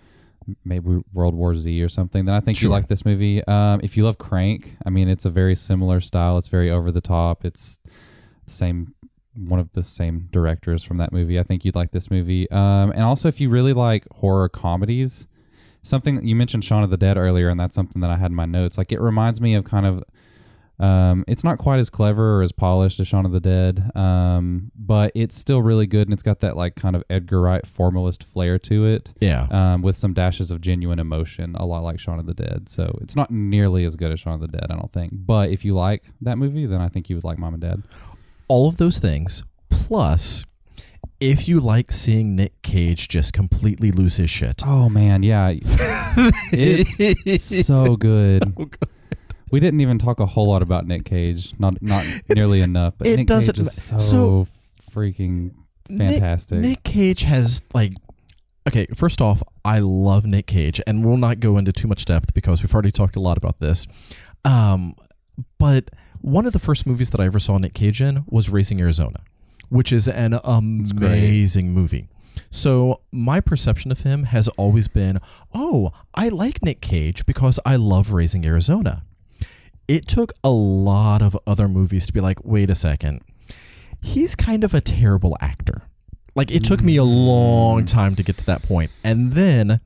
[0.63, 2.67] maybe World War Z or something, then I think Sure.
[2.67, 3.43] you like this movie.
[3.47, 6.37] Um, if you love Crank, I mean, it's a very similar style.
[6.37, 7.43] It's very over the top.
[7.43, 7.79] It's
[8.45, 8.93] the same
[9.35, 11.39] one of the same directors from that movie.
[11.39, 12.49] I think you'd like this movie.
[12.51, 15.27] Um, and also if you really like horror comedies,
[15.81, 18.35] something you mentioned Shaun of the Dead earlier, and that's something that I had in
[18.35, 18.77] my notes.
[18.77, 20.03] Like it reminds me of kind of.
[20.79, 24.71] Um, it's not quite as clever or as polished as Shaun of the Dead, um,
[24.75, 28.23] but it's still really good, and it's got that like kind of Edgar Wright formalist
[28.23, 32.17] flair to it, Yeah, um, with some dashes of genuine emotion, a lot like Shaun
[32.17, 32.67] of the Dead.
[32.67, 35.11] So it's not nearly as good as Shaun of the Dead, I don't think.
[35.13, 37.83] But if you like that movie, then I think you would like Mom and Dad.
[38.51, 40.43] All of those things plus
[41.21, 44.61] if you like seeing Nick Cage just completely lose his shit.
[44.65, 45.53] Oh man, yeah,
[46.51, 48.53] it's so good.
[49.51, 52.95] We didn't even talk a whole lot about Nick Cage, not not nearly enough.
[52.97, 54.47] But It Nick doesn't Cage is ma- so, so-
[54.91, 55.53] freaking
[55.89, 56.59] Nick- fantastic.
[56.59, 57.93] Nick, Cage has like
[58.67, 62.33] okay, first off, I love Nick Cage, and we'll not go into too much depth
[62.33, 63.85] because we've already talked a lot about this.
[64.43, 64.95] Um,
[65.59, 68.79] but one of the first movies that I ever saw Nick Cage in was Raising
[68.79, 69.21] Arizona,
[69.69, 72.07] which is an amazing movie.
[72.49, 75.19] So my perception of him has always been,
[75.53, 79.03] oh, I like Nick Cage because I love Raising Arizona.
[79.87, 83.21] It took a lot of other movies to be like, wait a second,
[84.01, 85.83] he's kind of a terrible actor.
[86.35, 88.91] Like it took me a long time to get to that point.
[89.03, 89.81] and then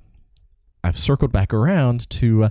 [0.84, 2.50] I've circled back around to uh,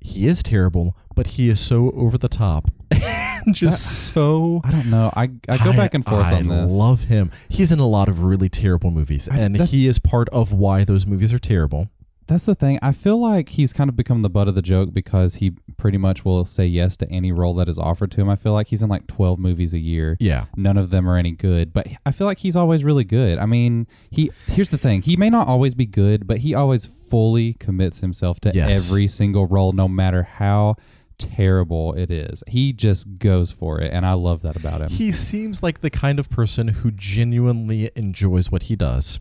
[0.00, 2.68] he is terrible, but he is so over the top
[3.52, 4.60] just so.
[4.64, 5.10] I don't know.
[5.14, 6.70] I I go back and forth I on this.
[6.70, 7.30] love him.
[7.48, 10.52] He's in a lot of really terrible movies, I- and that's- he is part of
[10.52, 11.88] why those movies are terrible.
[12.26, 12.78] That's the thing.
[12.80, 15.98] I feel like he's kind of become the butt of the joke because he pretty
[15.98, 18.28] much will say yes to any role that is offered to him.
[18.28, 20.16] I feel like he's in like 12 movies a year.
[20.20, 23.38] Yeah, None of them are any good, but I feel like he's always really good.
[23.40, 25.02] I mean, he here's the thing.
[25.02, 28.88] He may not always be good, but he always fully commits himself to Yes.
[28.92, 30.76] every single role no matter how
[31.20, 32.42] terrible it is.
[32.48, 34.88] He just goes for it, and I love that about him.
[34.88, 39.20] he seems like the kind of person who genuinely enjoys what he does.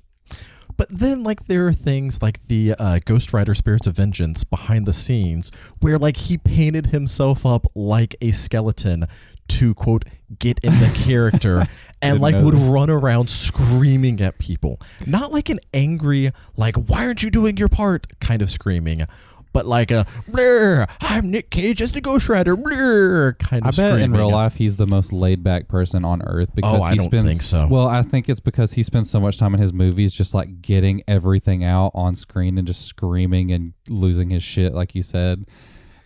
[0.77, 4.85] But then, like, there are things like the uh, Ghost Rider Spirits of Vengeance behind
[4.85, 9.05] the scenes where, like, he painted himself up like a skeleton
[9.49, 10.05] to, quote,
[10.37, 11.67] get in the character
[12.01, 14.79] and, like, know would run around screaming at people.
[15.05, 19.05] Not like an angry, like, why aren't you doing your part kind of screaming,
[19.53, 23.75] but like a, Blur, I'm Nick Cage as the Ghost Rider, Blur, kind I of
[23.75, 24.11] bet in screaming.
[24.11, 27.07] real life he's the most laid back person on earth because Oh, I he don't
[27.07, 27.67] spends think so.
[27.67, 30.61] well, I think it's because he spends so much time in his movies just like
[30.61, 35.45] getting everything out on screen and just screaming and losing his shit like you said.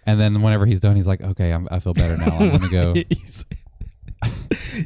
[0.05, 2.37] And then whenever he's done, he's like, "Okay, I'm, I feel better now.
[2.37, 3.45] I'm gonna go." he's,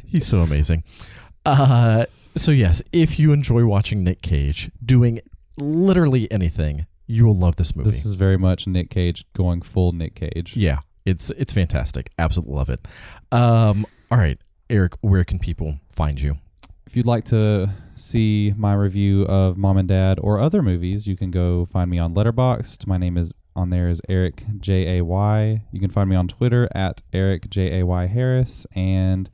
[0.06, 0.84] he's so amazing.
[1.44, 5.20] Uh, so yes, if you enjoy watching Nick Cage doing
[5.56, 7.90] literally anything, You will love this movie.
[7.90, 10.56] This is very much Nick Cage going full Nick Cage.
[10.56, 12.10] yeah, it's it's fantastic.
[12.18, 12.86] Absolutely love it.
[13.32, 14.38] Um, all right,
[14.70, 16.36] Eric, where can people find you?
[16.86, 21.16] If you'd like to see my review of Mom and Dad or other movies, you
[21.16, 22.86] can go find me on Letterboxd.
[22.86, 25.62] My name is on there is Eric J A Y.
[25.72, 29.30] You can find me on Twitter at Eric J A Y Harris, and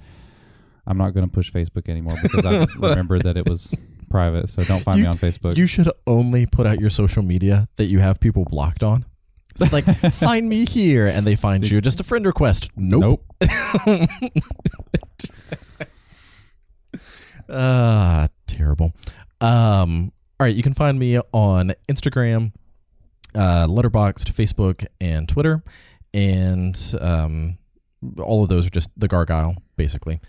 [0.87, 3.75] I'm not going to push Facebook anymore because I remember that it was
[4.15, 4.49] private.
[4.49, 5.57] So don't find You- me on Facebook.
[5.57, 9.05] You should only put out your social media that you have people blocked on.
[9.61, 11.81] It's like find me here, and they find you.
[11.81, 12.71] Just a friend request.
[12.77, 13.23] Nope.
[13.87, 14.09] Nope.
[17.49, 18.93] Ah, terrible.
[19.41, 22.53] Um, all right, you can find me on Instagram,
[23.35, 25.63] uh, Letterboxd, Facebook, and Twitter,
[26.15, 27.59] and um,
[28.19, 30.21] all of those are just the Gargyle, basically.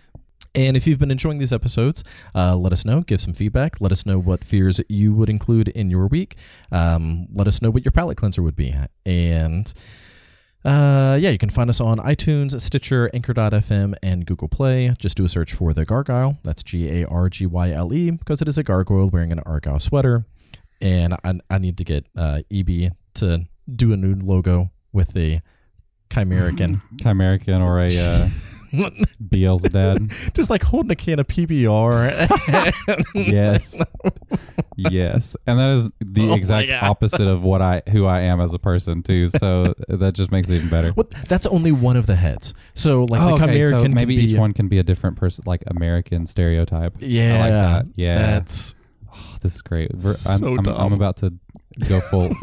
[0.55, 3.01] And if you've been enjoying these episodes, uh, let us know.
[3.01, 3.81] Give some feedback.
[3.81, 6.37] Let us know what fears you would include in your week.
[6.71, 8.73] Um, let us know what your palate cleanser would be.
[9.05, 9.73] And
[10.63, 14.95] uh, yeah, you can find us on iTunes, Stitcher, Anchor.fm, and Google Play.
[14.97, 16.39] Just do a search for The Gargyle.
[16.43, 19.39] That's G A R G Y L E, because it is a gargoyle wearing an
[19.39, 20.25] Argyle sweater.
[20.81, 25.41] And I, I need to get uh, EB to do a new logo with the
[26.09, 26.81] Chimerican.
[26.97, 28.31] Chimerican or a
[29.19, 30.11] BL's dad.
[30.33, 32.27] Just like holding a can of PBR.
[33.15, 33.81] yes
[34.77, 38.53] yes and that is the Oh exact opposite of what i who i am as
[38.53, 41.11] a person too so that just makes it even better What?
[41.29, 42.53] That's only one of the heads.
[42.73, 45.17] So like oh, the okay, so maybe can be, each one can be a different
[45.17, 47.85] person like american stereotype Yeah, I like that.
[47.95, 48.17] Yeah.
[48.17, 48.75] That's
[49.17, 51.33] Oh, this is great We're- I'm, I'm, I'm about to
[51.87, 52.33] go full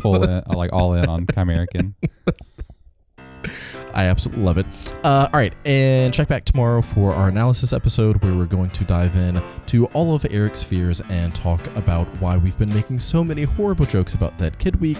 [0.00, 1.94] full in, like all in on chimerican
[3.94, 4.66] I absolutely love it.
[5.02, 8.84] Uh, all right, and check back tomorrow for our analysis episode where we're going to
[8.84, 13.24] dive in to all of Eric's fears and talk about why we've been making so
[13.24, 14.98] many horrible jokes about Dead Kid Week.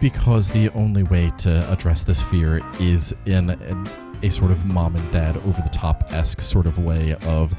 [0.00, 3.88] Because the only way to address this fear is in an,
[4.24, 7.54] a sort of mom and dad over the top esque sort of way of,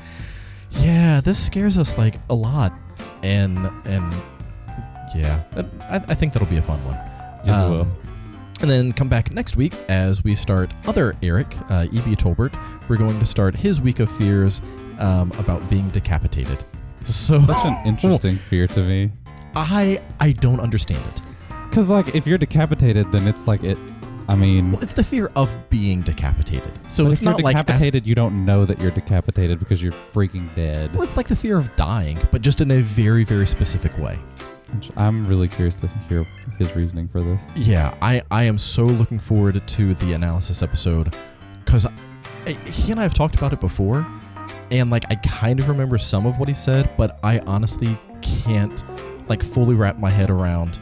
[0.72, 2.74] yeah, this scares us like a lot,
[3.22, 4.14] and and
[5.16, 5.42] yeah,
[5.90, 6.96] I, I think that'll be a fun one.
[7.46, 7.88] Yes, it will.
[8.64, 12.16] And then come back next week as we start other Eric, uh, E.B.
[12.16, 12.58] Tolbert.
[12.88, 14.62] We're going to start his week of fears
[15.00, 16.64] um, about being decapitated.
[17.04, 19.12] So such an interesting fear to me
[19.58, 21.22] I I don't understand it.
[21.70, 23.78] because like if you're decapitated then it's like it
[24.30, 26.72] i mean Well, it's the fear of being decapitated.
[26.88, 29.92] So it's if you're not af- decapitated you don't know that you're decapitated because you're
[30.14, 33.48] freaking dead well, it's like the fear of dying, but just in a very very
[33.48, 34.18] specific way.
[34.96, 36.26] I'm really curious to hear
[36.58, 37.48] his reasoning for this.
[37.56, 41.16] Yeah, I, I am so looking forward to the analysis episode
[41.64, 41.88] because
[42.66, 44.06] he and I have talked about it before,
[44.72, 48.84] and like I kind of remember some of what he said, but I honestly can't
[49.30, 50.80] like fully wrap my head around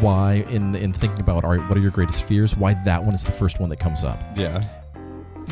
[0.00, 2.56] why in in thinking about all right, what are your greatest fears?
[2.56, 4.22] Why that one is the first one that comes up.
[4.36, 4.62] Yeah.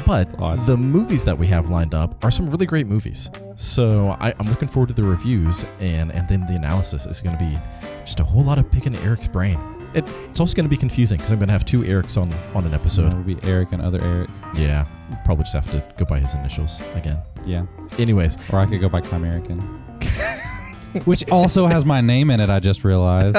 [0.06, 0.64] But odd.
[0.66, 3.30] the movies that we have lined up are some really great movies.
[3.56, 7.36] So I, I'm looking forward to the reviews and and then the analysis is going
[7.36, 7.58] to be
[8.04, 9.58] just a whole lot of picking Eric's brain.
[9.94, 12.32] It, it's also going to be confusing because I'm going to have two Erics on
[12.54, 13.06] on an episode.
[13.06, 14.30] it'll be Eric and other Eric.
[14.54, 14.84] Yeah,
[15.24, 17.18] probably just have to go by his initials again.
[17.46, 17.64] Yeah.
[17.98, 19.60] Anyways, Or I could go by Chimerican.
[21.04, 23.36] Which also has my name in it, I just realized.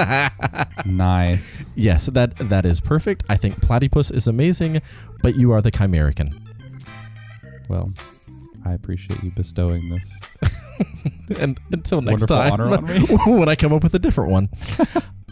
[0.86, 1.68] nice.
[1.76, 3.24] yes, that that is perfect.
[3.30, 4.82] I think Platypus is amazing,
[5.22, 6.40] but you are the Chimerican.
[7.70, 7.92] Well,
[8.66, 10.20] I appreciate you bestowing this.
[11.40, 13.00] and until next Wonderful time, honor on me.
[13.40, 14.50] when I come up with a different one.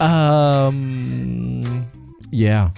[0.00, 1.86] um,
[2.30, 2.70] yeah,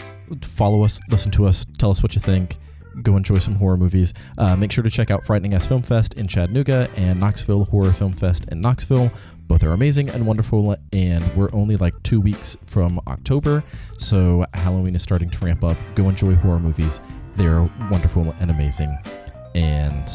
[0.43, 2.57] follow us, listen to us, tell us what you think.
[3.03, 4.13] Go enjoy some horror movies.
[4.37, 7.93] Uh, make sure to check out Frightening Ass Film Fest in Chattanooga and Knoxville Horror
[7.93, 9.13] Film Fest in Knoxville.
[9.47, 13.65] Both are amazing and wonderful, and we're only like two weeks from October,
[13.99, 15.77] so Halloween is starting to ramp up.
[15.95, 17.01] Go enjoy horror movies;
[17.37, 18.97] they're wonderful and amazing.
[19.55, 20.09] And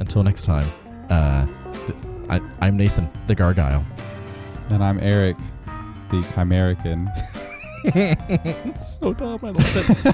[0.00, 0.66] until next time,
[1.10, 3.84] uh, th- I, I'm Nathan, the Gargyle.
[4.70, 5.36] And I'm Eric,
[6.10, 7.08] the Chimerican.
[8.80, 9.40] so dumb.
[9.42, 10.04] I love it.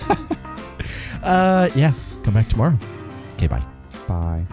[1.23, 1.93] uh, yeah.
[2.25, 2.77] Come back tomorrow.
[3.35, 3.63] Okay, bye.
[4.07, 4.47] Bye.